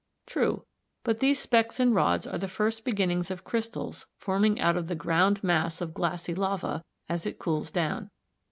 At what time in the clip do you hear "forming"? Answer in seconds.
4.17-4.59